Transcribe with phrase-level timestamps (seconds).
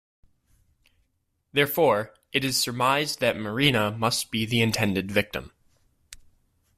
[1.53, 5.51] Therefore, it is surmised that Marina must be the intended victim.